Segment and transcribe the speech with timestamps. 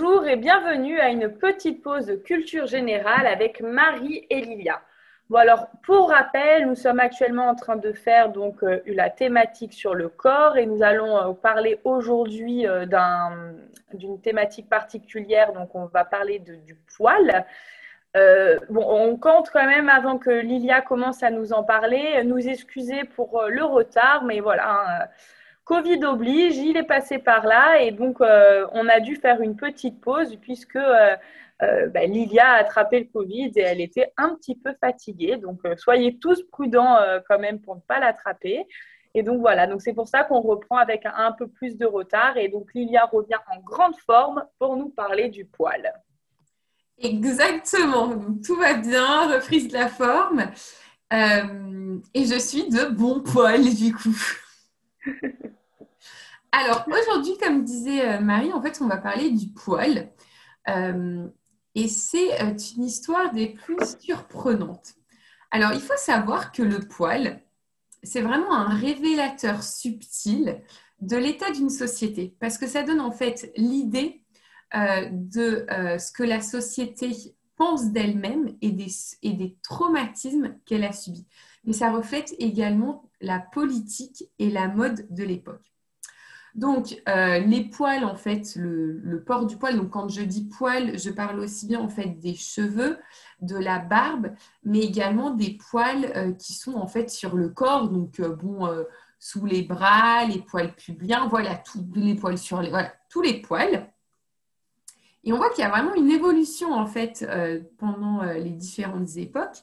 [0.00, 4.80] Bonjour et bienvenue à une petite pause de culture générale avec Marie et Lilia.
[5.28, 9.74] Bon alors, pour rappel, nous sommes actuellement en train de faire donc euh, la thématique
[9.74, 12.86] sur le corps et nous allons euh, parler aujourd'hui euh,
[13.92, 15.52] d'une thématique particulière.
[15.52, 17.44] Donc, on va parler du poil.
[18.14, 23.04] bon, on compte quand même avant que Lilia commence à nous en parler, nous excuser
[23.04, 24.70] pour le retard, mais voilà.
[24.70, 25.08] Hein,
[25.64, 30.00] Covid oblige, il est passé par là et donc on a dû faire une petite
[30.00, 30.78] pause puisque
[31.62, 35.36] euh, ben, Lilia a attrapé le Covid et elle était un petit peu fatiguée.
[35.36, 38.66] Donc, euh, soyez tous prudents euh, quand même pour ne pas l'attraper.
[39.14, 42.36] Et donc voilà, donc c'est pour ça qu'on reprend avec un, peu plus de retard.
[42.36, 45.92] Et donc Lilia revient en grande forme pour nous parler du poil.
[46.98, 50.44] Exactement, donc, tout va bien, reprise de la forme.
[51.12, 54.16] et je suis de bon poil du coup.
[56.52, 60.10] Alors aujourd'hui, comme disait Marie, en fait, on va parler du poil.
[61.74, 64.94] Et c'est euh, une histoire des plus surprenantes.
[65.50, 67.42] Alors, il faut savoir que le poil,
[68.02, 70.62] c'est vraiment un révélateur subtil
[71.00, 74.22] de l'état d'une société, parce que ça donne en fait l'idée
[74.74, 77.10] euh, de euh, ce que la société
[77.56, 81.26] pense d'elle-même et des, et des traumatismes qu'elle a subis.
[81.64, 85.70] Mais ça reflète également la politique et la mode de l'époque.
[86.54, 90.98] Donc, euh, les poils, en fait, le, port du poil, donc quand je dis poil,
[90.98, 92.98] je parle aussi bien en fait des cheveux,
[93.40, 94.32] de la barbe,
[94.64, 98.68] mais également des poils euh, qui sont en fait sur le corps, donc euh, bon,
[99.18, 103.40] sous les bras, les poils pubiens, voilà, tous les poils sur les, voilà, tous les
[103.40, 103.88] poils.
[105.22, 107.28] Et on voit qu'il y a vraiment une évolution en fait
[107.78, 109.58] pendant les différentes époques.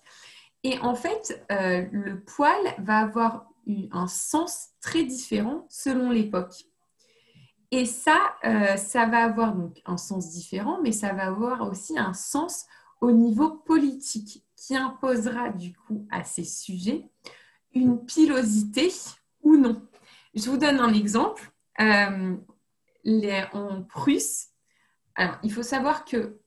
[0.67, 3.47] Et en fait, le poil va avoir
[3.91, 6.65] un sens très différent selon l'époque.
[7.71, 11.97] Et ça, euh, ça va avoir donc un sens différent, mais ça va avoir aussi
[11.97, 12.65] un sens
[13.01, 17.09] au niveau politique qui imposera du coup à ces sujets
[17.73, 18.89] une pilosité
[19.43, 19.81] ou non.
[20.33, 21.51] Je vous donne un exemple.
[21.79, 22.35] Euh,
[23.53, 24.47] en Prusse,
[25.15, 26.41] alors il faut savoir que,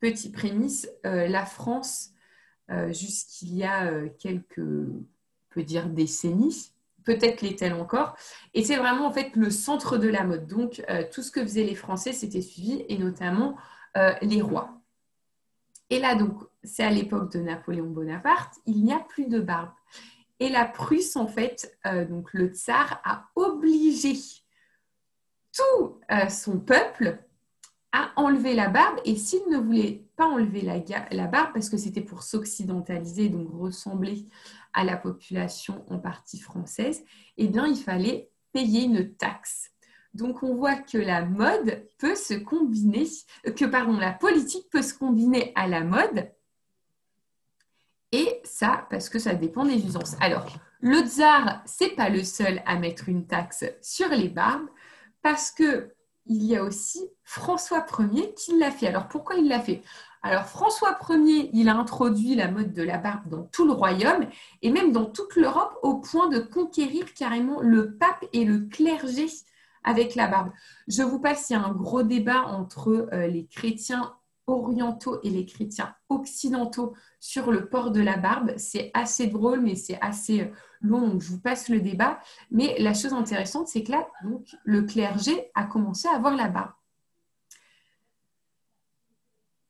[0.00, 2.10] petit prémisse, euh, la France,
[2.90, 5.04] jusqu'il y a quelques, on
[5.50, 6.72] peut dire, décennies,
[7.06, 8.16] peut-être l'est-elle encore.
[8.52, 10.46] Et c'est vraiment en fait le centre de la mode.
[10.46, 13.56] Donc euh, tout ce que faisaient les Français, c'était suivi, et notamment
[13.96, 14.78] euh, les rois.
[15.88, 19.70] Et là, donc, c'est à l'époque de Napoléon Bonaparte, il n'y a plus de barbe.
[20.40, 24.14] Et la Prusse, en fait, euh, donc le tsar a obligé
[25.52, 27.18] tout son peuple
[28.16, 28.98] enlever la barbe.
[29.04, 34.26] Et s'il ne voulait pas enlever la, barbe, parce que c'était pour s'occidentaliser, donc ressembler
[34.72, 37.04] à la population en partie française,
[37.36, 39.70] eh bien, il fallait payer une taxe.
[40.14, 43.06] Donc, on voit que la mode peut se combiner,
[43.54, 46.30] que pardon, la politique peut se combiner à la mode.
[48.12, 50.16] Et ça, parce que ça dépend des usances.
[50.20, 50.46] Alors,
[50.80, 54.68] le tsar, c'est pas le seul à mettre une taxe sur les barbes,
[55.22, 55.95] parce que
[56.26, 58.88] il y a aussi François Ier qui l'a fait.
[58.88, 59.82] Alors, pourquoi il l'a fait?
[60.22, 64.26] Alors François Ier, il a introduit la mode de la barbe dans tout le royaume
[64.60, 69.26] et même dans toute l'Europe au point de conquérir carrément le pape et le clergé
[69.84, 70.50] avec la barbe.
[70.88, 74.16] Je vous passe, il y a un gros débat entre euh, les chrétiens
[74.48, 78.52] orientaux et les chrétiens occidentaux sur le port de la barbe.
[78.56, 80.46] C'est assez drôle, mais c'est assez euh,
[80.86, 82.20] long, je vous passe le débat.
[82.50, 84.08] Mais la chose intéressante, c'est que là,
[84.64, 86.72] le clergé a commencé à avoir la barbe.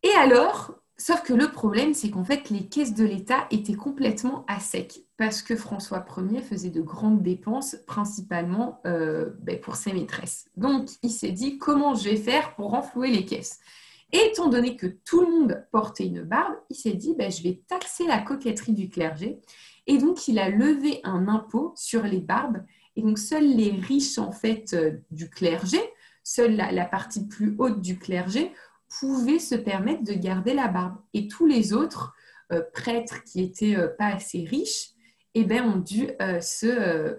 [0.03, 4.45] Et alors, sauf que le problème, c'est qu'en fait, les caisses de l'État étaient complètement
[4.47, 9.93] à sec parce que François Ier faisait de grandes dépenses, principalement euh, ben, pour ses
[9.93, 10.47] maîtresses.
[10.57, 13.61] Donc, il s'est dit comment je vais faire pour renflouer les caisses?
[14.13, 17.43] Et étant donné que tout le monde portait une barbe, il s'est dit ben, je
[17.43, 19.41] vais taxer la coquetterie du clergé.
[19.87, 22.65] Et donc, il a levé un impôt sur les barbes.
[22.97, 25.79] Et donc, seuls les riches, en fait, euh, du clergé,
[26.25, 28.53] seule la partie plus haute du clergé,
[29.01, 30.97] pouvaient se permettre de garder la barbe.
[31.15, 32.15] Et tous les autres
[32.53, 34.91] euh, prêtres qui étaient euh, pas assez riches,
[35.35, 36.09] eh ben, ont dû
[36.41, 37.19] se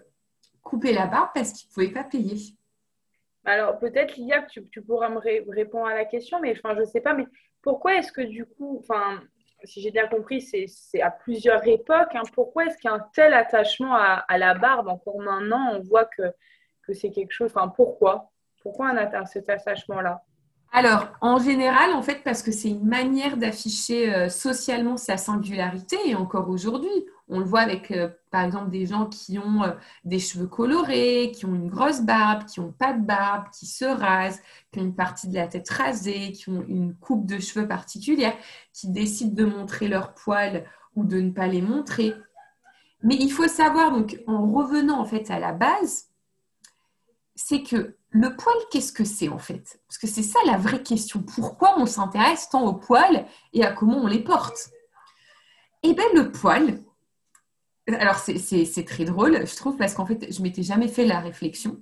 [0.63, 2.57] couper la barbe parce qu'ils ne pouvaient pas payer.
[3.45, 6.85] Alors peut-être Lia, tu, tu pourras me répondre à la question, mais enfin, je ne
[6.85, 7.25] sais pas, mais
[7.61, 9.21] pourquoi est-ce que du coup, enfin,
[9.63, 13.05] si j'ai bien compris, c'est à plusieurs époques, hein, pourquoi est-ce qu'il y a un
[13.13, 16.23] tel attachement à, la barbe Encore maintenant, on voit que,
[16.93, 18.31] c'est quelque chose, enfin pourquoi?
[18.61, 20.23] Pourquoi un, cet attachement-là?
[20.71, 25.97] Alors, en général, en fait, parce que c'est une manière d'afficher euh, socialement sa singularité,
[26.05, 29.71] et encore aujourd'hui, on le voit avec, euh, par exemple, des gens qui ont euh,
[30.05, 33.85] des cheveux colorés, qui ont une grosse barbe, qui n'ont pas de barbe, qui se
[33.85, 34.41] rasent,
[34.71, 38.35] qui ont une partie de la tête rasée, qui ont une coupe de cheveux particulière,
[38.73, 40.65] qui décident de montrer leurs poils
[40.95, 42.13] ou de ne pas les montrer.
[43.03, 46.05] Mais il faut savoir, donc, en revenant en fait à la base,
[47.35, 49.79] c'est que le poil, qu'est-ce que c'est en fait?
[49.87, 51.21] Parce que c'est ça la vraie question.
[51.21, 54.69] Pourquoi on s'intéresse tant aux poils et à comment on les porte?
[55.83, 56.79] Eh bien, le poil,
[57.87, 61.81] alors c'est très drôle, je trouve, parce qu'en fait, je m'étais jamais fait la réflexion.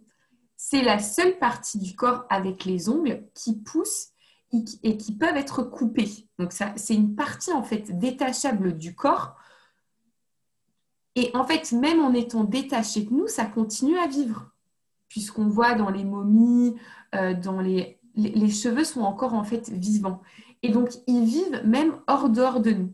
[0.57, 4.10] C'est la seule partie du corps avec les ongles qui poussent
[4.84, 6.30] et qui peuvent être coupés.
[6.40, 9.36] Donc, c'est une partie en fait détachable du corps.
[11.16, 14.56] Et en fait, même en étant détaché de nous, ça continue à vivre
[15.16, 16.75] puisqu'on voit dans les momies,
[17.16, 20.22] euh, dans les, les, cheveux sont encore en fait vivants.
[20.62, 22.94] Et donc, ils vivent même hors dehors de nous.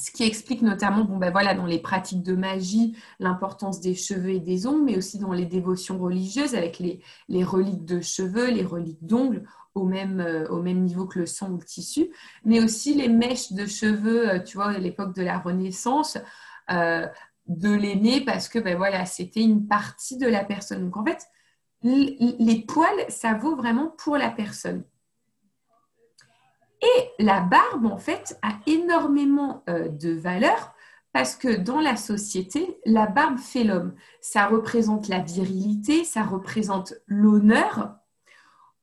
[0.00, 4.66] Ce qui explique notamment, ben dans les pratiques de magie, l'importance des cheveux et des
[4.66, 9.44] ongles, mais aussi dans les dévotions religieuses avec les, reliques de cheveux, les reliques d'ongles,
[9.74, 12.08] au même, euh, au même niveau que le sang ou le tissu,
[12.46, 16.16] mais aussi les mèches de cheveux, euh, tu vois, à l'époque de la Renaissance,
[17.46, 20.84] de l'aîné parce que ben voilà, c'était une partie de la personne.
[20.84, 21.26] Donc en fait,
[21.82, 24.84] les poils, ça vaut vraiment pour la personne.
[26.82, 30.74] Et la barbe, en fait, a énormément euh, de valeur
[31.12, 33.94] parce que dans la société, la barbe fait l'homme.
[34.20, 37.96] Ça représente la virilité, ça représente l'honneur,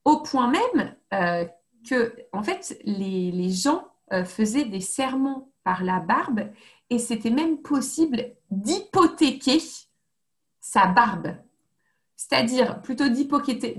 [0.04, 1.46] au point même euh,
[1.90, 6.42] que, en fait, les, gens euh, faisaient des serments par la barbe
[6.90, 9.62] et c'était même possible d'hypothéquer
[10.60, 11.36] sa barbe.
[12.16, 13.78] C'est-à-dire plutôt d'hypothéquer.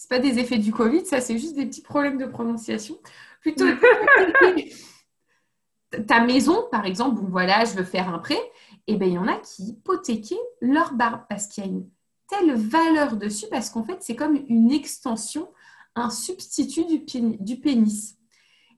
[0.00, 2.98] C'est pas des effets du Covid, ça c'est juste des petits problèmes de prononciation.
[3.42, 3.66] Plutôt
[6.06, 8.40] ta maison, par exemple, bon voilà, je veux faire un prêt,
[8.86, 11.70] et eh bien il y en a qui hypothéquaient leur barbe parce qu'il y a
[11.70, 11.86] une
[12.28, 15.50] telle valeur dessus, parce qu'en fait c'est comme une extension,
[15.94, 18.16] un substitut du pénis.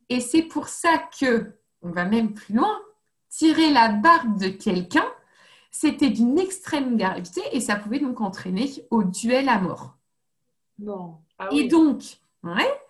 [0.08, 2.80] Et c'est pour ça que, on va même plus loin,
[3.28, 5.06] tirer la barbe de quelqu'un,
[5.70, 9.96] c'était d'une extrême gravité et ça pouvait donc entraîner au duel à mort.
[10.78, 11.18] Non.
[11.38, 12.02] Ah et donc,
[12.42, 12.80] ouais,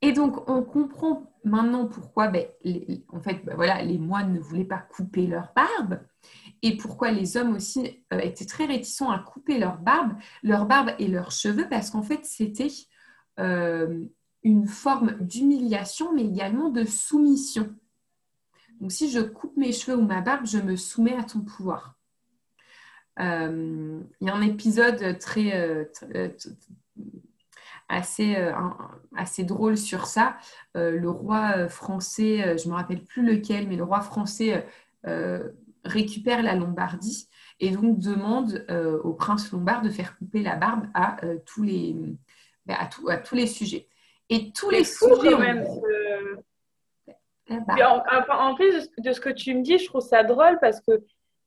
[0.00, 4.40] et donc on comprend maintenant pourquoi, ben, les, en fait, ben, voilà, les moines ne
[4.40, 6.00] voulaient pas couper leur barbe
[6.62, 10.90] et pourquoi les hommes aussi euh, étaient très réticents à couper leur barbe, leur barbe
[10.98, 12.68] et leurs cheveux parce qu'en fait c'était
[13.40, 14.04] euh,
[14.42, 17.74] une forme d'humiliation, mais également de soumission.
[18.80, 21.96] Donc, si je coupe mes cheveux ou ma barbe, je me soumets à ton pouvoir.
[23.20, 25.88] Euh, il y a un épisode très,
[27.92, 28.36] euh, assez,
[29.16, 30.36] assez drôle sur ça.
[30.74, 34.66] le roi français, je ne me rappelle plus lequel, mais le roi français
[35.84, 37.28] récupère la Lombardie
[37.60, 38.64] et donc demande
[39.04, 41.96] au prince lombard de faire couper la barbe à, tous, les,
[42.66, 43.88] ben, à tous les sujets.
[44.28, 45.36] Et tous les sujets.
[45.36, 45.66] même.
[47.48, 48.02] Eh ben.
[48.30, 51.02] en, plus de ce que tu me dis, je trouve ça drôle parce que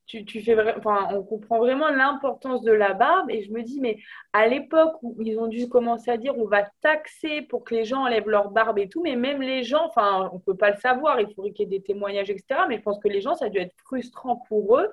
[0.06, 3.80] tu, tu fais enfin, on comprend vraiment l'importance de la barbe et je me dis
[3.81, 3.98] mais
[4.34, 7.86] à l'époque où ils ont dû commencer à dire on va taxer pour que les
[7.86, 10.78] gens enlèvent leur barbe et tout mais même les gens enfin on peut pas le
[10.78, 13.36] savoir il faudrait qu'il y ait des témoignages etc mais je pense que les gens
[13.36, 14.89] ça a dû être frustrant pour eux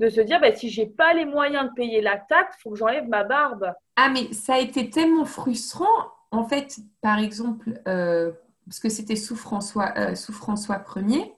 [0.00, 2.76] de se dire bah, si j'ai pas les moyens de payer la taxe faut que
[2.76, 3.72] j'enlève ma barbe.
[3.96, 5.86] Ah mais ça a été tellement frustrant
[6.30, 8.32] en fait, par exemple, euh,
[8.66, 11.34] parce que c'était sous François, euh, sous François Ier,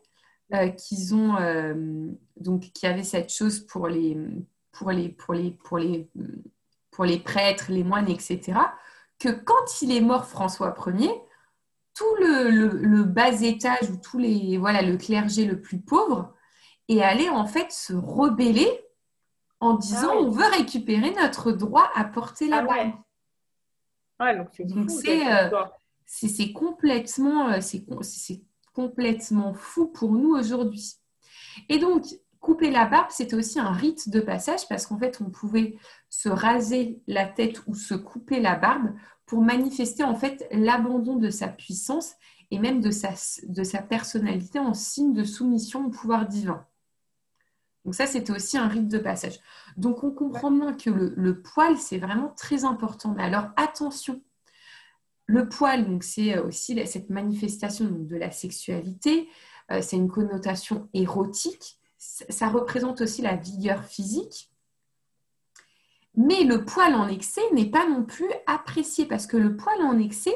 [0.52, 1.36] euh, qu'ils ont
[2.36, 4.16] donc qui avait cette chose pour les
[4.72, 6.08] pour les pour les pour les
[6.90, 8.58] pour les prêtres, les moines, etc.
[9.18, 11.10] Que quand il est mort François Ier,
[11.94, 16.34] tout le, bas étage ou tous les voilà le clergé le plus pauvre
[16.88, 18.70] est allé en fait se rebeller
[19.60, 22.66] en disant ah on veut récupérer notre droit à porter la
[24.22, 24.50] ah donc
[25.06, 25.50] euh,
[26.04, 30.94] c'est complètement, euh, c'est complètement fou pour nous aujourd'hui.
[31.68, 32.04] Et donc,
[32.40, 35.76] couper la barbe, c'était aussi un rite de passage parce qu'en fait, on pouvait
[36.08, 38.94] se raser la tête ou se couper la barbe
[39.26, 42.14] pour manifester en fait l'abandon de sa puissance
[42.50, 43.10] et même de sa,
[43.46, 46.66] de sa personnalité en signe de soumission au pouvoir divin.
[47.84, 49.38] Donc ça, c'était aussi un rite de passage.
[49.76, 53.14] Donc on comprend bien que le, poil, c'est vraiment très important.
[53.16, 54.20] Mais alors attention,
[55.30, 59.28] le poil, donc c'est euh, aussi cette manifestation de la sexualité,
[59.70, 61.78] euh, c'est une connotation érotique.
[61.98, 64.50] Ça représente aussi la vigueur physique.
[66.16, 69.98] Mais le poil en excès n'est pas non plus apprécié parce que le poil en
[69.98, 70.34] excès,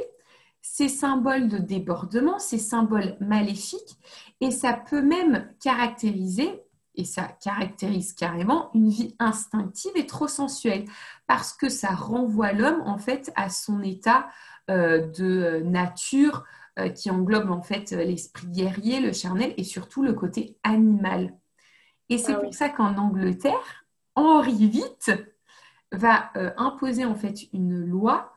[0.62, 3.98] c'est symbole de débordement, c'est symbole maléfique
[4.40, 6.62] et ça peut même caractériser,
[6.94, 10.84] et ça caractérise carrément, une vie instinctive et trop sensuelle
[11.26, 14.28] parce que ça renvoie l'homme en fait à son état
[14.68, 16.44] de nature
[16.80, 21.32] euh, qui englobe en fait l'esprit guerrier, le charnel et surtout le côté animal.
[22.08, 23.84] Et c'est ah pour ça qu'en Angleterre,
[24.16, 25.16] Henri VIII
[25.92, 28.34] va euh, imposer en fait une loi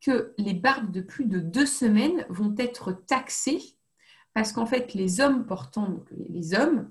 [0.00, 3.62] que les barbes de plus de deux semaines vont être taxées
[4.34, 6.90] parce qu'en fait les hommes portant donc les hommes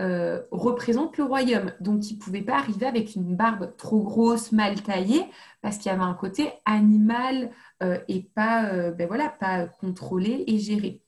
[0.00, 4.50] euh, représentent le royaume donc ils ne pouvaient pas arriver avec une barbe trop grosse
[4.52, 5.24] mal taillée
[5.62, 7.50] parce qu'il y avait un côté animal
[7.82, 11.02] euh, et pas ben voilà pas contrôlé et géré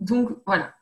[0.00, 0.72] donc voilà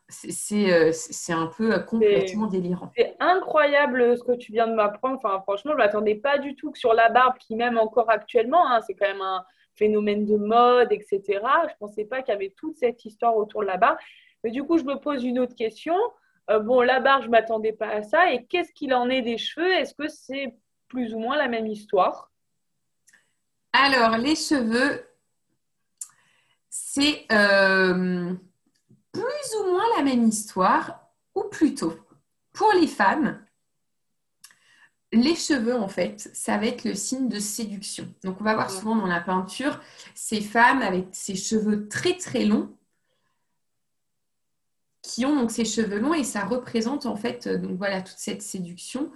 [0.53, 2.91] euh, c'est un peu euh, complètement délirant.
[2.97, 5.17] C'est incroyable ce que tu viens de m'apprendre.
[5.17, 8.09] Enfin, franchement, je ne m'attendais pas du tout que sur la barbe, qui même encore
[8.09, 9.43] actuellement, hein, c'est quand même un
[9.75, 11.21] phénomène de mode, etc.
[11.27, 13.97] Je ne pensais pas qu'il y avait toute cette histoire autour de la barbe.
[14.43, 15.95] Mais du coup, je me pose une autre question.
[16.51, 18.31] Euh, bon, la barbe, je ne m'attendais pas à ça.
[18.31, 19.71] Et qu'est-ce qu'il en est des cheveux?
[19.71, 20.53] Est-ce que c'est
[20.87, 22.31] plus ou moins la même histoire?
[23.73, 25.05] Alors, les cheveux,
[26.69, 27.25] c'est
[29.11, 30.99] plus ou moins la même histoire,
[31.35, 31.93] ou plutôt,
[32.51, 33.45] pour les femmes,
[35.13, 38.13] les cheveux, en fait, ça va être le signe de séduction.
[38.23, 39.79] Donc, on va voir souvent dans la peinture
[40.15, 42.73] ces femmes avec ces cheveux très très longs
[45.01, 48.41] qui ont donc ces cheveux longs et ça représente en fait donc voilà toute cette
[48.41, 49.11] séduction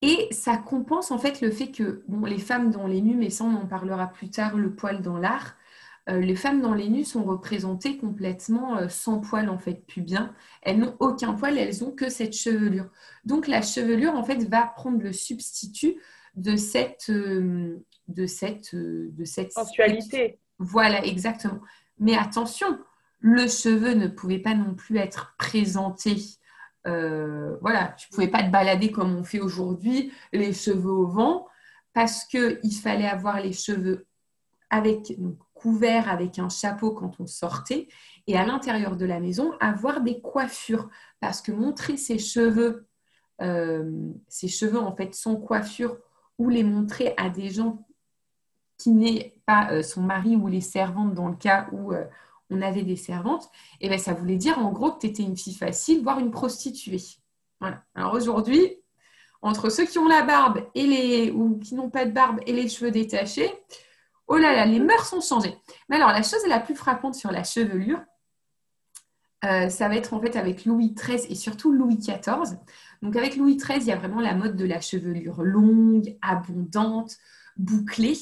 [0.00, 3.30] et ça compense en fait le fait que bon les femmes dans les nus mais
[3.30, 5.56] ça on en parlera plus tard le poil dans l'art
[6.08, 10.34] euh, les femmes dans les nus sont représentées complètement euh, sans poil en fait pubien.
[10.62, 12.88] Elles n'ont aucun poil, elles ont que cette chevelure.
[13.24, 15.94] Donc la chevelure en fait va prendre le substitut
[16.34, 20.40] de cette euh, de cette de cette sensualité.
[20.58, 21.60] Voilà exactement.
[22.00, 22.78] Mais attention,
[23.22, 26.16] le cheveu ne pouvait pas non plus être présenté.
[26.84, 31.46] voilà, tu pouvais pas te balader comme on fait aujourd'hui, les cheveux au vent,
[31.94, 34.06] parce qu'il fallait avoir les cheveux
[34.70, 35.14] avec
[35.62, 37.86] couvert avec un chapeau quand on sortait
[38.26, 40.88] et à l'intérieur de la maison avoir des coiffures
[41.20, 42.88] parce que montrer ses cheveux,
[43.40, 45.96] euh, ses cheveux en fait sans coiffure
[46.38, 47.86] ou les montrer à des gens
[48.76, 52.04] qui n'est pas euh, son mari ou les servantes dans le cas où euh,
[52.52, 53.44] on avait des servantes,
[53.80, 56.18] et eh bien ça voulait dire en gros que tu étais une fille facile, voire
[56.18, 57.02] une prostituée.
[57.60, 57.82] Voilà.
[57.94, 58.76] Alors aujourd'hui,
[59.40, 62.52] entre ceux qui ont la barbe et les ou qui n'ont pas de barbe et
[62.52, 63.50] les cheveux détachés,
[64.28, 65.54] Oh là là, les mœurs sont changées.
[65.90, 68.00] Mais alors, la chose la plus frappante sur la chevelure,
[69.44, 72.56] euh, ça va être en fait avec Louis XIII et surtout Louis XIV.
[73.02, 77.16] Donc avec Louis XIII, il y a vraiment la mode de la chevelure longue, abondante,
[77.56, 78.16] bouclée.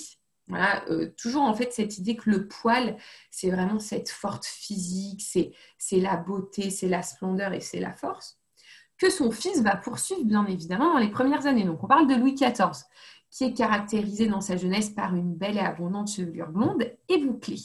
[0.50, 2.96] Voilà, euh, toujours en fait cette idée que le poil,
[3.30, 8.38] c'est vraiment cette forte physique, c'est la beauté, c'est la splendeur et c'est la force,
[8.98, 11.64] que son fils va poursuivre bien évidemment dans les premières années.
[11.64, 12.84] Donc on parle de Louis XIV,
[13.30, 17.60] qui est caractérisé dans sa jeunesse par une belle et abondante chevelure blonde et bouclée.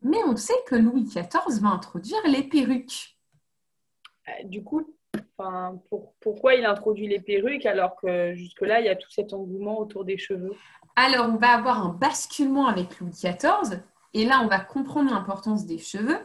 [0.00, 3.16] Mais on sait que Louis XIV va introduire les perruques.
[4.28, 4.82] Euh, du coup,
[6.20, 10.04] pourquoi il introduit les perruques alors que jusque-là, il y a tout cet engouement autour
[10.04, 10.54] des cheveux?
[10.96, 13.82] Alors, on va avoir un basculement avec Louis XIV,
[14.14, 16.18] et là, on va comprendre l'importance des cheveux.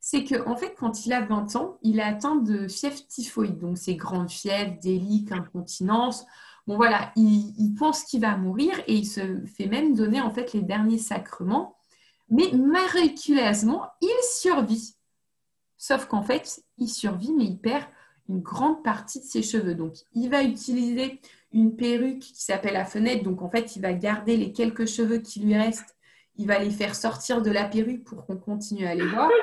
[0.00, 3.58] C'est qu'en en fait, quand il a 20 ans, il est atteint de fièvre typhoïde,
[3.58, 6.24] donc c'est grande fièvre, délique, incontinence,
[6.68, 10.52] Bon voilà, il, pense qu'il va mourir et il se fait même donner en fait
[10.52, 11.78] les derniers sacrements.
[12.28, 14.94] Mais miraculeusement, il survit.
[15.78, 17.84] Sauf qu'en fait, il survit, mais il perd
[18.28, 19.74] une grande partie de ses cheveux.
[19.74, 21.20] Donc, il va utiliser
[21.52, 23.24] une perruque qui s'appelle la fenêtre.
[23.24, 25.96] Donc, en fait, il va garder les quelques cheveux qui lui restent.
[26.36, 29.30] Il va les faire sortir de la perruque pour qu'on continue à les voir.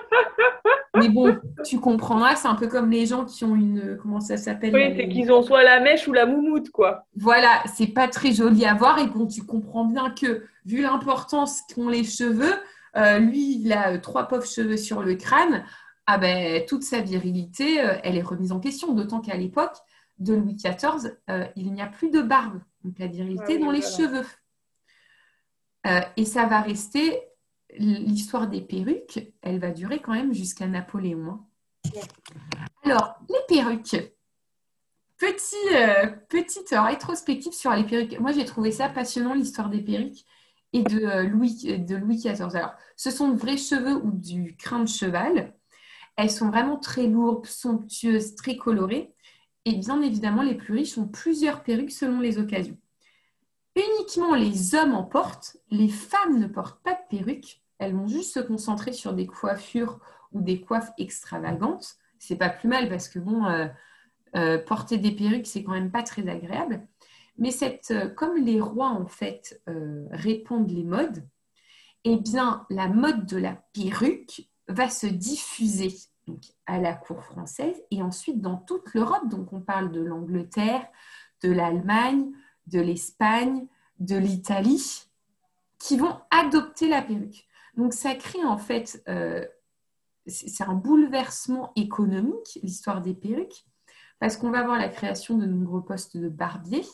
[0.98, 3.98] Mais bon, tu comprendras, c'est un peu comme les gens qui ont une.
[4.02, 7.06] Comment ça s'appelle Oui, c'est qu'ils ont soit la mèche ou la moumoute, quoi.
[7.18, 8.98] Voilà, c'est pas très joli à voir.
[9.00, 12.54] Et bon, tu comprends bien que, vu l'importance qu'ont les cheveux,
[12.96, 15.66] euh, lui, il a euh, trois pauvres cheveux sur le crâne.
[16.08, 18.94] Ah ben, toute sa virilité, euh, elle est remise en question.
[18.94, 19.78] D'autant qu'à l'époque
[20.20, 21.18] de Louis XIV,
[21.56, 22.62] il n'y a plus de barbe.
[22.84, 24.26] Donc la virilité dans les cheveux.
[26.16, 27.22] et ça va rester
[27.78, 31.26] l'histoire des perruques, elle va durer quand même jusqu'à Napoléon.
[31.28, 31.46] Hein.
[32.84, 34.14] Alors, les perruques.
[35.18, 38.20] Petit, euh, petite rétrospective sur les perruques.
[38.20, 40.26] Moi, j'ai trouvé ça passionnant, l'histoire des perruques
[40.74, 42.56] et de, euh, Louis, de Louis XIV.
[42.56, 45.55] Alors, ce sont de vrais cheveux ou du crin de cheval.
[46.16, 49.14] Elles sont vraiment très lourdes, somptueuses, très colorées.
[49.66, 52.78] et bien évidemment, les plus riches ont plusieurs perruques selon les occasions.
[53.76, 57.62] Uniquement les hommes en portent, les femmes ne portent pas de perruques.
[57.78, 60.00] Elles vont juste se concentrer sur des coiffures
[60.32, 61.98] ou des coiffes extravagantes.
[62.20, 63.68] C'est pas plus mal parce que bon, euh,
[64.38, 66.88] euh, porter des perruques, c'est quand même pas très agréable.
[67.38, 69.62] Mais cette, euh, comme les rois en fait
[70.12, 71.28] répondent les modes,
[72.06, 75.94] eh bien la mode de la perruque va se diffuser
[76.28, 79.28] donc, à la cour française et ensuite dans toute l'Europe.
[79.30, 80.88] Donc on parle de l'Angleterre,
[81.44, 82.32] de l'Allemagne,
[82.68, 83.68] de l'Espagne,
[84.00, 85.08] de l'Italie,
[85.80, 87.46] qui vont adopter la perruque.
[87.78, 89.46] Donc ça crée en fait, euh,
[90.28, 93.66] c'est un bouleversement économique, l'histoire des perruques,
[94.20, 96.86] parce qu'on va avoir la création de nombreux postes de barbiers.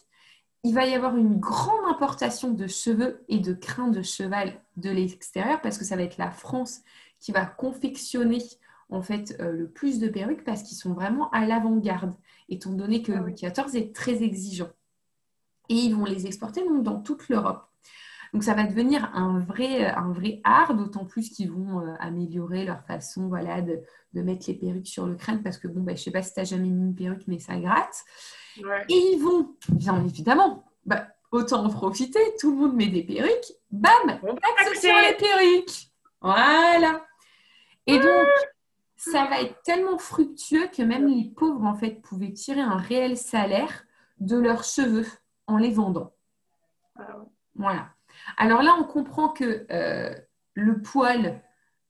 [0.63, 4.90] Il va y avoir une grande importation de cheveux et de crins de cheval de
[4.90, 6.82] l'extérieur, parce que ça va être la France
[7.22, 8.40] qui va confectionner
[8.90, 12.13] en fait euh, le plus de perruques parce qu'ils sont vraiment à l'avant-garde,
[12.50, 14.70] étant donné que ah Louis XIV est très exigeant.
[15.70, 17.66] Et ils vont les exporter donc, dans toute l'Europe.
[18.34, 21.94] Donc ça va devenir un vrai, euh, un vrai art, d'autant plus qu'ils vont euh,
[22.00, 23.82] améliorer leur façon voilà, de,
[24.13, 26.34] mettre les perruques sur le crâne, parce que bon, bah, je ne sais pas si
[26.34, 28.04] tu as jamais mis une perruque, mais ça gratte.
[28.58, 33.54] Et ils vont, bien évidemment, bah, autant en profiter, tout le monde met des perruques,
[33.70, 35.92] bam, taxe sur les perruques.
[36.22, 37.06] Voilà.
[37.88, 38.28] Et donc,
[38.96, 43.18] ça va être tellement fructueux que même les pauvres, en fait, pouvaient tirer un réel
[43.18, 43.84] salaire
[44.20, 45.08] de leurs cheveux
[45.48, 46.14] en les vendant.
[46.96, 47.18] Ah
[47.56, 47.90] voilà.
[48.38, 50.16] Alors là, on comprend que euh,
[50.54, 51.42] le poil,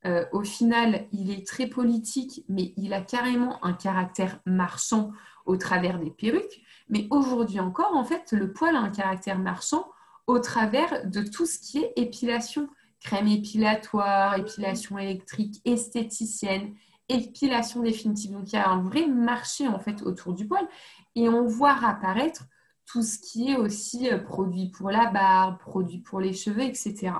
[0.05, 5.11] euh, au final, il est très politique, mais il a carrément un caractère marchand
[5.45, 6.61] au travers des perruques.
[6.89, 9.91] Mais aujourd'hui encore, en fait, le poil a un caractère marchand
[10.27, 12.69] au travers de tout ce qui est épilation.
[13.01, 16.75] Crème épilatoire, épilation électrique, esthéticienne,
[17.09, 18.31] épilation définitive.
[18.31, 20.67] Donc il y a un vrai marché en fait autour du poil
[21.15, 22.45] et on voit apparaître
[22.85, 27.13] tout ce qui est aussi euh, produit pour la barbe, produit pour les cheveux, etc.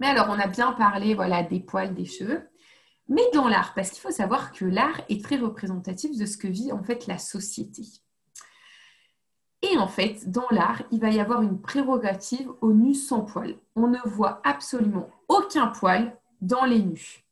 [0.00, 2.48] Mais alors on a bien parlé voilà des poils, des cheveux,
[3.08, 6.48] mais dans l'art, parce qu'il faut savoir que l'art est très représentatif de ce que
[6.48, 7.82] vit en fait la société.
[9.62, 13.56] Et en fait, dans l'art, il va y avoir une prérogative aux nus sans poils.
[13.74, 17.24] On ne voit absolument aucun poil dans les nus.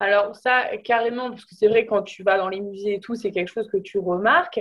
[0.00, 3.14] Alors ça, carrément, parce que c'est vrai, quand tu vas dans les musées et tout,
[3.14, 4.60] c'est quelque chose que tu remarques.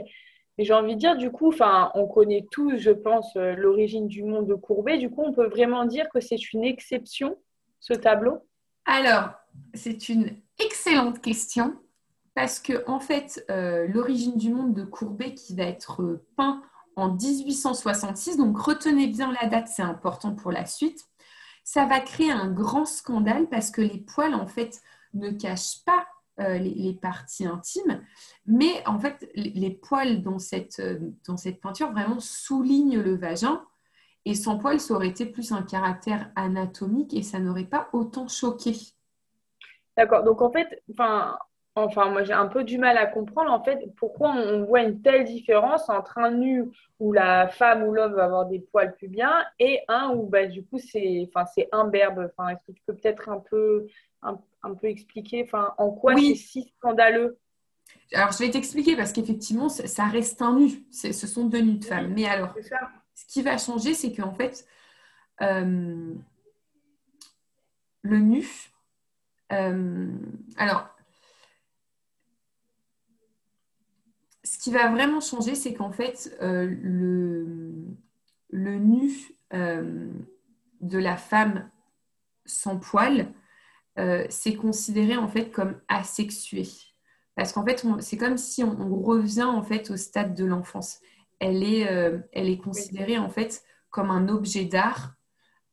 [0.57, 1.53] Et j'ai envie de dire, du coup,
[1.95, 4.97] on connaît tous, je pense, euh, l'origine du monde de Courbet.
[4.97, 7.37] Du coup, on peut vraiment dire que c'est une exception,
[7.79, 8.39] ce tableau?
[8.85, 9.29] Alors,
[9.73, 11.77] c'est une excellente question
[12.35, 16.61] parce que, en fait, euh, l'origine du monde de Courbet qui va être peint
[16.95, 21.05] en 1866, donc retenez bien la date, c'est important pour la suite,
[21.63, 24.81] ça va créer un grand scandale parce que les poils, en fait,
[25.13, 26.07] ne cache pas
[26.39, 28.01] euh, les, parties intimes,
[28.45, 33.61] mais en fait, les, poils dans cette, euh, dans cette peinture vraiment soulignent le vagin.
[34.25, 38.27] Et sans poils, ça aurait été plus un caractère anatomique et ça n'aurait pas autant
[38.27, 38.75] choqué.
[39.97, 40.23] D'accord.
[40.23, 41.37] Donc en fait, enfin,
[41.83, 45.01] enfin moi j'ai un peu du mal à comprendre en fait pourquoi on voit une
[45.01, 46.65] telle différence entre un nu
[46.99, 50.63] où la femme ou l'homme va avoir des poils pubiens et un où bah, du
[50.65, 52.29] coup c'est enfin c'est imberbe.
[52.37, 53.87] Enfin, est-ce que tu peux peut-être un peu
[54.21, 57.37] un, peu expliquer enfin, en quoi c'est si scandaleux?
[58.13, 60.83] Alors, je vais t'expliquer parce qu'effectivement, ça reste un nu.
[60.91, 62.13] Ce sont deux nus de femmes.
[62.13, 62.55] Mais alors,
[63.15, 64.65] ce qui va changer, c'est qu'en fait,
[65.41, 66.13] euh,
[68.01, 68.47] le nu.
[69.51, 70.11] Euh,
[70.57, 70.87] alors,
[74.59, 77.73] ce qui va vraiment changer, c'est qu'en fait, euh, le,
[78.49, 79.11] le nu
[79.51, 81.71] de la femme
[82.45, 83.33] sans poil
[83.99, 86.67] euh, c'est considéré en fait comme asexué.
[87.35, 90.99] Parce qu'en fait, c'est comme si on, revient en fait au stade de l'enfance.
[91.39, 95.13] Elle est, euh, elle est considérée en fait comme un objet d'art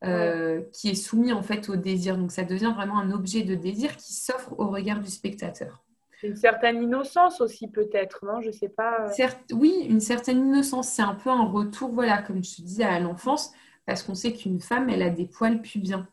[0.03, 2.17] euh, qui est soumis en fait au désir.
[2.17, 5.83] Donc ça devient vraiment un objet de désir qui s'offre au regard du spectateur.
[6.23, 8.41] Une certaine innocence aussi peut-être, non?
[8.41, 9.05] Je sais pas.
[9.53, 10.89] oui, une certaine innocence.
[10.89, 13.51] C'est un peu un retour, voilà, comme je te dis, à l'enfance,
[13.85, 16.07] parce qu'on sait qu'une femme, elle a des poils pubiens.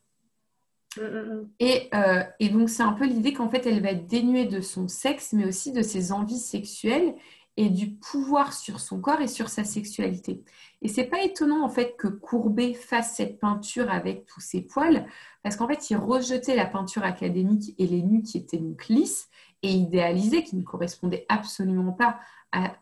[0.96, 1.48] Mm, mm, mm.
[1.94, 4.88] Euh, et, donc, c'est un peu l'idée qu'en fait, elle va être dénuée de son
[4.88, 7.14] sexe, mais aussi de ses envies sexuelles
[7.56, 10.42] et du pouvoir sur son corps et sur sa sexualité.
[10.82, 15.06] Et c'est pas étonnant en fait que Courbet fasse cette peinture avec tous ses poils,
[15.42, 19.28] parce qu'en fait, il rejetait la peinture académique et les nus qui étaient donc lisses
[19.62, 22.18] et idéalisés, qui ne correspondaient absolument pas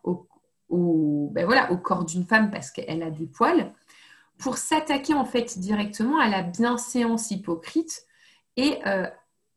[0.03, 0.27] au,
[1.33, 3.73] ben au corps d'une femme parce qu'elle a des poils
[4.39, 8.07] pour s'attaquer en fait directement à la bienséance hypocrite
[8.57, 9.07] et euh,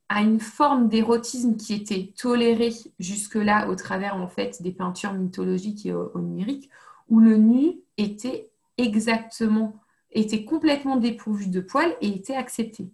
[0.10, 5.86] à une forme d'érotisme qui était tolérée jusque-là au travers en fait des peintures mythologiques
[5.86, 6.70] et oniriques,
[7.10, 9.80] où le nu était exactement,
[10.12, 12.90] était complètement dépourvu de poils et était accepté.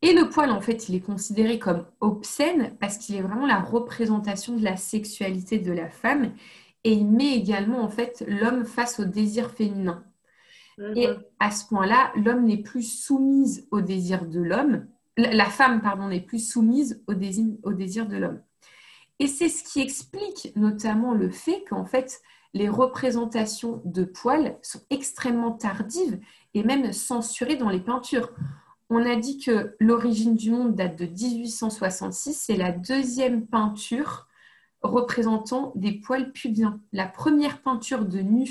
[0.00, 3.60] Et le poil, en fait, il est considéré comme obscène parce qu'il est vraiment la
[3.60, 6.32] représentation de la sexualité de la femme
[6.84, 10.04] et il met également, en fait, l'homme face au désir féminin.
[10.94, 11.22] Et mhm.
[11.40, 14.86] à ce point-là, l'homme n'est plus soumise au désir de l'homme,
[15.18, 18.40] la femme, pardon, n'est plus soumise au désir, au désir de l'homme.
[19.18, 22.20] Et c'est ce qui explique notamment le fait qu'en fait,
[22.54, 26.20] les représentations de poils sont extrêmement tardives
[26.54, 28.30] et même censurées dans les peintures.
[28.90, 34.28] On a dit que l'origine du monde date de 1866, c'est la deuxième peinture
[34.82, 36.80] représentant des poils pubiens.
[36.92, 38.48] La première peinture de nu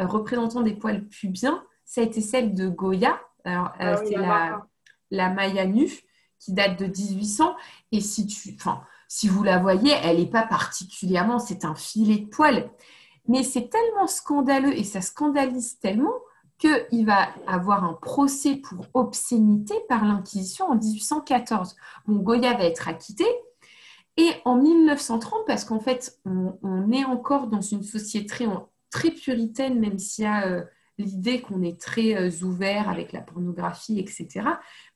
[0.00, 3.20] euh, représentant des poils pubiens, ça a été celle de Goya.
[3.44, 4.66] Alors, euh, ah c'est la,
[5.14, 5.90] la, Maya nue
[6.38, 7.54] qui date de 1800.
[7.92, 8.56] Et si, tu,
[9.08, 12.70] si vous la voyez, elle n'est pas particulièrement, c'est un filet de poils.
[13.26, 16.12] Mais c'est tellement scandaleux et ça scandalise tellement
[16.58, 21.76] qu'il va avoir un procès pour obscénité par l'Inquisition en 1814.
[22.06, 23.24] Bon, Goya va être acquitté.
[24.16, 28.46] Et en 1930, parce qu'en fait, on, est encore dans une société très,
[28.90, 30.64] très puritaine, même s'il y a euh,
[30.98, 34.46] l'idée qu'on est très euh, ouvert avec la pornographie, etc.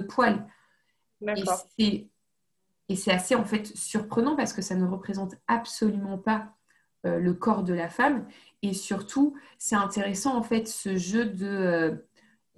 [2.87, 6.53] Et c'est assez en fait surprenant parce que ça ne représente absolument pas
[7.03, 8.25] le corps de la femme.
[8.65, 11.91] Et surtout, c'est intéressant en fait ce jeu de euh,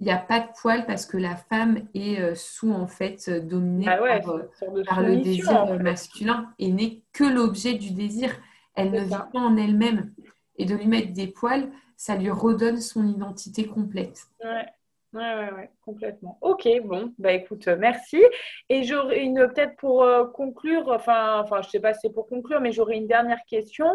[0.00, 3.28] il n'y a pas de poils parce que la femme est euh, sous en fait
[3.28, 8.30] dominée ah par, le désir masculin et n'est que l'objet du désir.
[8.74, 10.12] Elle ne vit pas en elle-même.
[10.56, 14.28] Et de lui mettre des poils, ça lui redonne son identité complète.
[14.42, 14.66] Ouais.
[15.14, 16.38] Ouais, ouais, complètement.
[16.42, 18.22] Ok, bon, bah écoute, merci.
[18.68, 22.26] Et j'aurais une, peut-être pour euh, conclure, enfin, enfin, je sais pas si c'est pour
[22.26, 23.86] conclure, mais j'aurais une dernière question.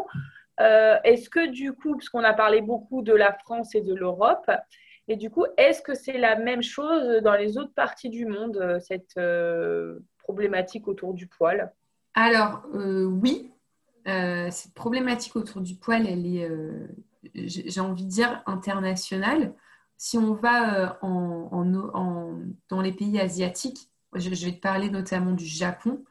[0.60, 3.94] Euh, est-ce que du coup, parce qu'on a parlé beaucoup de la France et de
[3.94, 4.50] l'Europe,
[5.08, 8.58] et du coup, est-ce que c'est la même chose dans les autres parties du monde,
[8.58, 11.72] euh, cette euh, problématique autour du poil?
[12.16, 13.52] Alors, oui,
[14.06, 16.50] cette problématique autour du poil, elle est,
[17.34, 19.54] j'ai envie de dire, internationale.
[19.98, 26.04] Si on va dans les pays asiatiques, je, vais te parler notamment du Japon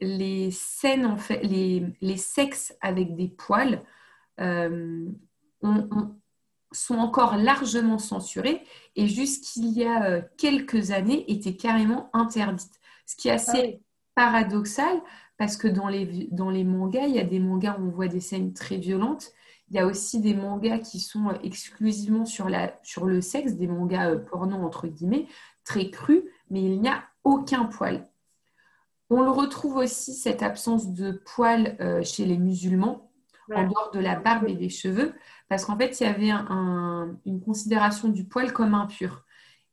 [0.00, 3.82] les scènes, en fait, les, les sexes avec des poils
[4.40, 5.06] euh,
[6.72, 8.62] sont encore largement censurés
[8.94, 12.78] et jusqu'il y a euh, quelques années étaient carrément interdites.
[13.06, 13.82] Ce qui est assez ah
[14.14, 15.00] paradoxal
[15.38, 18.08] parce que dans les, dans les mangas, il y a des mangas où on voit
[18.08, 19.32] des scènes très violentes.
[19.70, 23.66] Il y a aussi des mangas qui sont exclusivement sur, la, sur le sexe, des
[23.66, 25.26] mangas euh, porno entre guillemets,
[25.64, 28.08] très crus, mais il n'y a aucun poil.
[29.10, 33.12] On le retrouve aussi, cette absence de poils chez les musulmans,
[33.54, 35.14] en dehors de la barbe et des cheveux,
[35.48, 36.30] parce qu'en fait, il y avait
[37.24, 39.24] une considération du poil comme impur.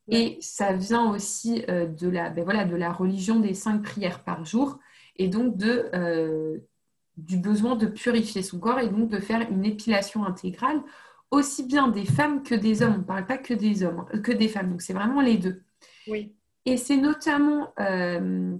[0.07, 4.23] Et ça vient aussi euh, de, la, ben voilà, de la religion des cinq prières
[4.23, 4.79] par jour
[5.15, 6.57] et donc de, euh,
[7.17, 10.81] du besoin de purifier son corps et donc de faire une épilation intégrale,
[11.31, 12.95] aussi bien des femmes que des hommes.
[12.95, 15.63] On ne parle pas que des hommes, que des femmes, donc c'est vraiment les deux.
[16.07, 16.33] Oui.
[16.65, 18.55] Et c'est notamment euh,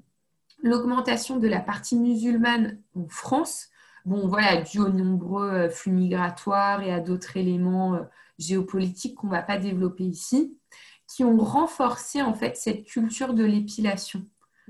[0.61, 3.69] l'augmentation de la partie musulmane en France,
[4.05, 7.99] bon voilà, dû aux nombreux flux migratoires et à d'autres éléments
[8.37, 10.57] géopolitiques qu'on ne va pas développer ici
[11.07, 14.25] qui ont renforcé en fait cette culture de l'épilation.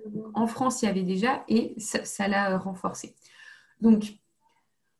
[0.06, 0.32] Mhm.
[0.34, 3.16] En France, il y avait déjà et ça l'a renforcé.
[3.84, 4.16] Donc,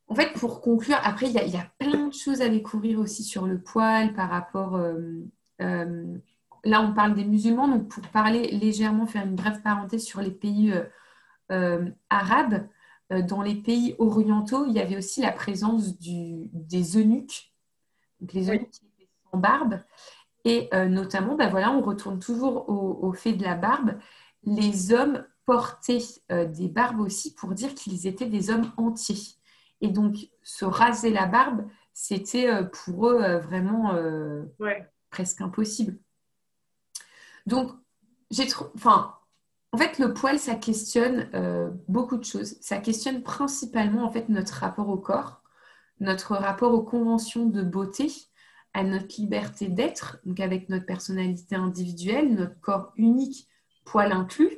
[0.08, 3.48] en fait, pour conclure, après, il y, a, plein de choses à découvrir aussi sur
[3.48, 4.76] le poil par rapport.
[4.76, 5.24] Euh,
[5.62, 6.18] euh,
[6.64, 10.32] là, on parle des musulmans, donc pour parler légèrement, faire une brève parenthèse sur les
[10.32, 10.74] pays
[11.52, 12.68] euh, arabes,
[13.10, 17.54] dans les pays orientaux, il y avait aussi la présence du, des eunuques,
[18.20, 19.80] donc les eunuques qui étaient sans barbe.
[20.46, 23.98] Et euh, notamment, ben voilà, on retourne toujours au, fait de la barbe.
[24.44, 29.36] Les hommes portaient euh, des barbes aussi pour dire qu'ils étaient des hommes entiers.
[29.82, 33.96] Et donc, se raser la barbe, c'était euh, pour eux vraiment
[35.10, 35.98] presque impossible.
[37.46, 37.72] Donc,
[38.32, 39.16] j'ai enfin,
[39.74, 41.30] en fait, le poil, ça questionne
[41.88, 42.58] beaucoup de choses.
[42.62, 45.44] Ça questionne principalement en fait notre rapport au corps,
[46.00, 48.12] notre rapport aux conventions de beauté,
[48.74, 53.48] à notre liberté d'être, donc avec notre personnalité individuelle, notre corps unique,
[53.86, 54.58] poil inclus,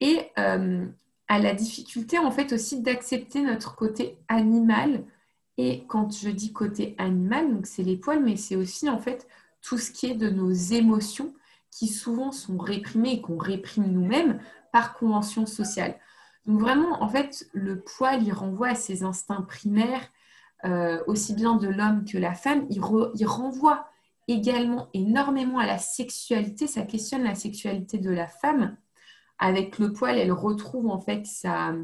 [0.00, 0.86] et euh,
[1.28, 5.04] à la difficulté en fait aussi d'accepter notre côté animal.
[5.58, 9.26] Et quand je dis côté animal, c'est les poils, mais c'est aussi en fait
[9.62, 11.32] tout ce qui est de nos émotions
[11.70, 14.40] qui souvent sont réprimées et qu'on réprime nous-mêmes
[14.72, 15.98] par convention sociale.
[16.46, 20.08] Donc vraiment, en fait, le poil, il renvoie à ses instincts primaires,
[20.64, 23.88] euh, aussi bien de l'homme que la femme, il, renvoie
[24.28, 28.76] également énormément à la sexualité, ça questionne la sexualité de la femme.
[29.38, 31.74] Avec le poil, elle retrouve en fait sa,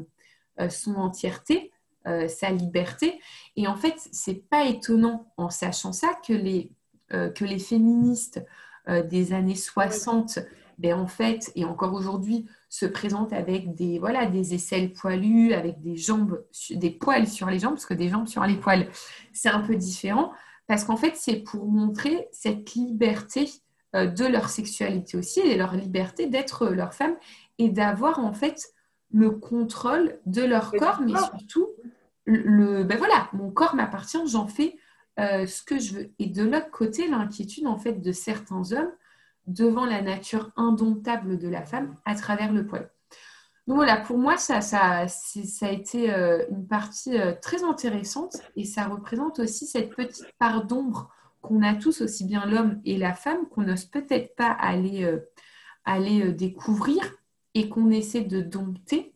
[0.59, 1.71] euh, son entièreté,
[2.07, 3.19] euh, sa liberté.
[3.55, 6.71] Et en fait, c'est pas étonnant en sachant ça que les,
[7.09, 8.43] que les féministes
[8.87, 10.39] des années 60,
[10.77, 15.81] ben, en fait, et encore aujourd'hui, se présente avec des, voilà, des aisselles poilues, avec
[15.81, 18.87] des jambes, des poils sur les jambes, parce que des jambes sur les poils,
[19.31, 20.31] c'est un peu différent,
[20.67, 23.49] parce qu'en fait, c'est pour montrer cette liberté
[23.95, 27.15] euh, de leur sexualité aussi, et leur liberté d'être leur femme,
[27.57, 28.73] et d'avoir en fait
[29.13, 31.69] le contrôle de leur corps, mais surtout,
[32.25, 34.75] le, ben voilà, mon corps m'appartient, j'en fais
[35.19, 36.11] euh, ce que je veux.
[36.19, 38.91] Et de l'autre côté, l'inquiétude en fait de certains hommes
[39.45, 42.89] devant la nature indomptable de la femme à travers le poil.
[43.67, 48.37] Donc voilà, pour moi, ça, ça, ça a été euh, une partie euh, très intéressante
[48.55, 52.97] et ça représente aussi cette petite part d'ombre qu'on a tous, aussi bien l'homme et
[52.97, 55.05] la femme, qu'on n'ose peut-être pas aller,
[55.83, 57.03] aller découvrir
[57.53, 59.13] et qu'on essaie de dompter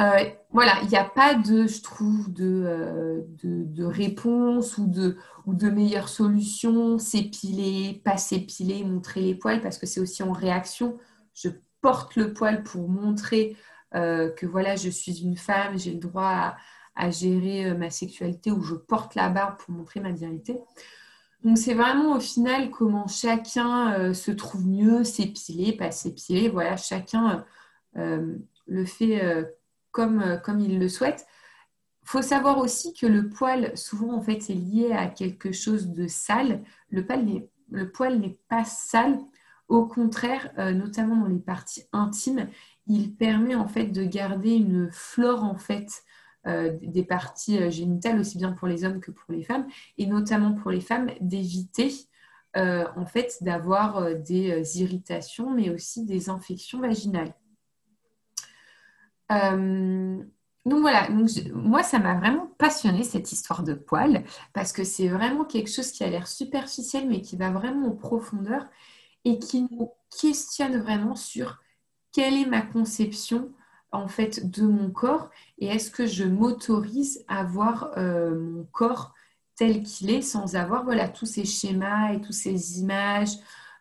[0.00, 5.18] euh, voilà, il n'y a pas de, je trouve, de, euh, de, réponse ou de,
[5.44, 10.32] ou de meilleure solution, s'épiler, pas s'épiler, montrer les poils, parce que c'est aussi en
[10.32, 10.98] réaction.
[11.34, 11.50] Je
[11.82, 13.56] porte le poil pour montrer
[13.94, 16.56] euh, que voilà, je suis une femme, j'ai le droit
[16.96, 20.58] à, gérer ma sexualité, ou je porte la barbe pour montrer ma virilité.
[21.44, 26.48] Donc c'est vraiment au final comment chacun se trouve mieux, s'épiler, pas s'épiler.
[26.48, 27.44] Voilà, chacun
[27.94, 29.48] le fait
[29.90, 31.26] comme, euh, il le souhaite.
[32.02, 35.88] Il faut savoir aussi que le poil, souvent, en fait, est lié à quelque chose
[35.88, 36.62] de sale.
[36.90, 39.18] Le poil, n'est pas sale.
[39.68, 42.48] Au contraire, euh, notamment dans les parties intimes,
[42.88, 46.09] il permet en fait de garder une flore en fait euh,
[46.44, 49.66] des parties génitales aussi bien pour les hommes que pour les femmes
[49.98, 51.92] et notamment pour les femmes d'éviter
[52.54, 57.34] en fait d'avoir des irritations mais aussi des infections vaginales.
[59.30, 60.22] Euh,
[60.66, 61.08] donc voilà,
[61.54, 65.90] moi ça m'a vraiment passionné cette histoire de poils parce que c'est vraiment quelque chose
[65.90, 68.66] qui a l'air superficiel mais qui va vraiment en profondeur
[69.24, 71.62] et qui nous questionne vraiment sur
[72.12, 73.52] quelle est ma conception
[73.92, 79.14] en fait de mon corps et est-ce que je m'autorise à voir euh, mon corps
[79.56, 83.36] tel qu'il est sans avoir voilà tous ces schémas et toutes ces images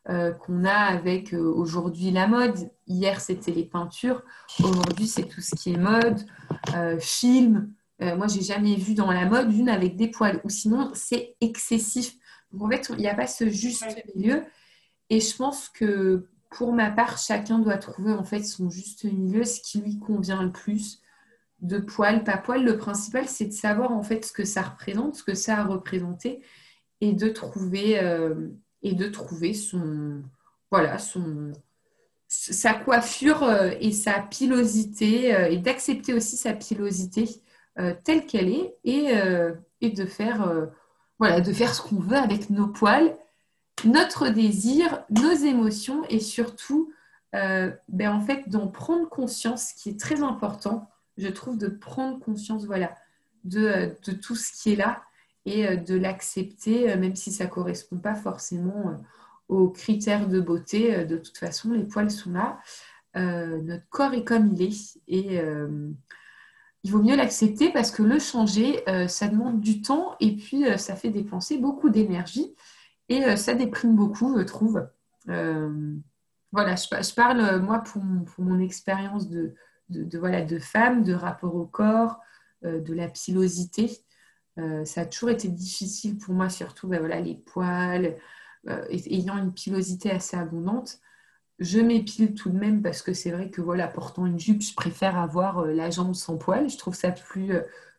[0.09, 2.71] euh, qu'on a avec euh, aujourd'hui la mode.
[2.87, 4.23] Hier, c'était les peintures.
[4.63, 6.25] Aujourd'hui, c'est tout ce qui est mode,
[6.99, 7.71] film.
[7.99, 10.41] moi, j'ai jamais vu dans la mode une avec des poils.
[10.43, 12.15] Ou sinon, c'est excessif.
[12.51, 14.43] Donc, en fait, il n'y a pas ce juste milieu.
[15.11, 19.43] Et je pense que pour ma part, chacun doit trouver en fait son juste milieu,
[19.43, 21.01] ce qui lui convient le plus
[21.61, 22.63] de poil, pas poil.
[22.63, 25.63] Le principal, c'est de savoir en fait ce que ça représente, ce que ça a
[25.63, 26.41] représenté,
[27.01, 28.49] et de trouver euh,
[28.81, 30.23] et de trouver son
[30.71, 31.53] voilà son
[32.27, 37.29] sa coiffure euh, et sa pilosité euh, et d'accepter aussi sa pilosité
[38.03, 39.13] telle qu'elle est et,
[39.79, 40.67] et de faire
[41.17, 43.15] voilà de faire ce qu'on veut avec nos poils,
[43.85, 46.91] notre désir, nos émotions et surtout
[47.31, 50.89] ben en fait d'en prendre conscience, qui est très important
[51.19, 52.95] je trouve, de prendre conscience voilà,
[53.43, 55.03] de, de tout ce qui est là
[55.45, 58.93] et euh, de l'accepter, euh, même si ça ne correspond pas forcément euh,
[59.47, 61.05] aux critères de beauté.
[61.05, 62.59] De toute façon, les poils sont là.
[63.15, 65.41] notre corps est comme il est et
[66.83, 70.95] il vaut mieux l'accepter parce que le changer, ça demande du temps et puis ça
[70.95, 72.53] fait dépenser beaucoup d'énergie
[73.09, 74.87] et ça déprime beaucoup, je trouve.
[75.25, 79.53] voilà, je, parle, moi, pour mon expérience de,
[79.89, 82.19] de, voilà, de femmes, de rapport au corps,
[82.65, 83.89] euh, de la pilosité.
[84.57, 88.17] Euh, ça a toujours été difficile pour moi, surtout ben voilà, les poils,
[88.67, 90.99] euh, ayant une pilosité assez abondante.
[91.59, 94.73] Je m'épile tout de même parce que c'est vrai que voilà, portant une jupe, je
[94.75, 96.69] préfère avoir la jambe sans poils.
[96.69, 97.53] Je trouve ça plus,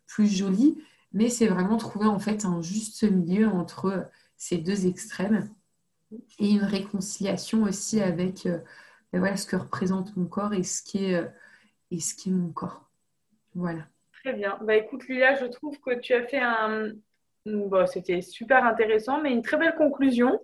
[0.07, 0.83] plus joli.
[1.12, 4.09] Mais c'est vraiment trouver en fait un juste milieu entre
[4.40, 5.48] ces deux extrêmes
[6.38, 8.44] et une réconciliation aussi avec
[9.12, 11.24] ben voilà, ce que représente mon corps et ce qui est
[11.90, 12.88] et ce qui est mon corps.
[13.55, 13.87] Voilà.
[14.22, 14.59] Très bien.
[14.62, 16.92] Bah, écoute, Lilia, je trouve que tu as fait un.
[17.46, 20.40] Bon, C'était super intéressant, mais une très belle conclusion.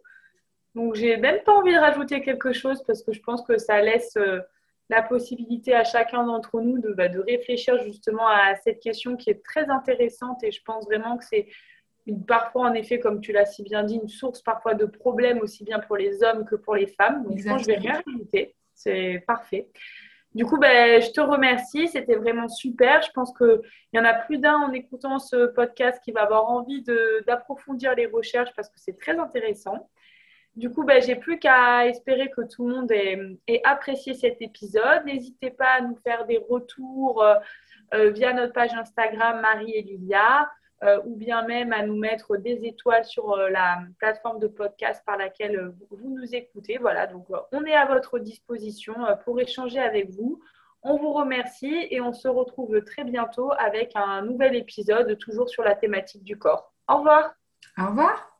[0.75, 3.81] Donc, j'ai même pas envie de rajouter quelque chose parce que je pense que ça
[3.81, 4.41] laisse euh,
[4.89, 9.31] la possibilité à chacun d'entre nous de, bah, de, réfléchir justement à cette question qui
[9.31, 11.49] est très intéressante et je pense vraiment que c'est
[12.27, 15.65] parfois, en effet, comme tu l'as si bien dit, une source parfois de problèmes aussi
[15.65, 17.25] bien pour les hommes que pour les femmes.
[17.25, 18.55] Donc, je que je vais rien rajouter.
[18.75, 19.69] C'est parfait.
[20.35, 21.89] Du coup, ben, je te remercie.
[21.89, 23.01] C'était vraiment super.
[23.03, 23.61] Je pense qu'il
[23.95, 26.85] y en a plus d'un en écoutant ce podcast qui va avoir envie
[27.27, 29.89] d'approfondir les recherches parce que c'est très intéressant.
[30.55, 35.05] Du coup, ben, j'ai plus qu'à espérer que tout le monde ait, apprécié cet épisode.
[35.05, 37.35] N'hésitez pas à nous faire des retours euh,
[37.95, 40.51] euh, via notre page Instagram Marie et Lilia.
[40.83, 45.03] Euh, ou bien même à nous mettre des étoiles sur euh, la plateforme de podcast
[45.07, 46.77] par laquelle euh, vous nous écoutez.
[46.77, 50.39] Voilà, donc on est à votre disposition pour échanger avec vous.
[50.83, 55.65] On vous remercie et on se retrouve très bientôt avec un nouvel épisode, toujours sur
[55.65, 56.75] la thématique du corps.
[56.89, 57.33] Au revoir.
[57.79, 58.31] Au revoir.